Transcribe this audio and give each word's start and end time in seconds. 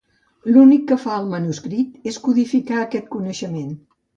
L'únic 0.53 0.87
que 0.91 0.97
fa 1.03 1.17
el 1.17 1.27
manuscrit 1.35 2.09
és 2.13 2.19
codificar 2.27 2.81
aquest 2.87 3.13
coneixement. 3.19 3.73